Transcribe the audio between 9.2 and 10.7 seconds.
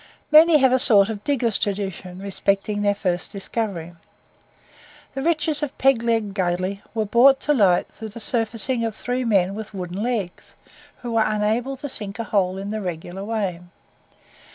men with wooden legs,